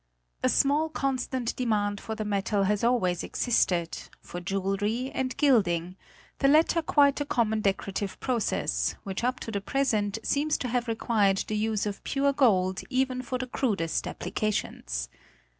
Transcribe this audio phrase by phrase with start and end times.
[0.41, 6.81] A small constant demand for the metal has always existed, for jewelry and gilding—the latter
[6.81, 11.55] quite a common decorative process, which up to the present seems to have required the
[11.55, 15.07] use of pure gold even for the crudest applications.